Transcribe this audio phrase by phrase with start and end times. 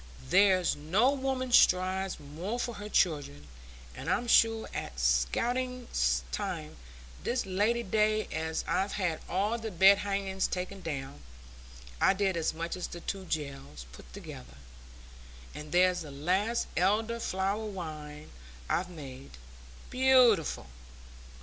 [0.31, 3.47] "There's no woman strives more for her children;
[3.95, 5.87] and I'm sure at scouring
[6.31, 6.77] time
[7.23, 11.19] this Lady day as I've had all the bedhangings taken down
[12.01, 14.57] I did as much as the two gells put together;
[15.53, 18.31] and there's the last elder flower wine
[18.67, 20.65] I've made—beautiful!